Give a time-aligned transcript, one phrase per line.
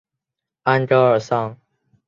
[0.63, 1.55] 安戈尔桑。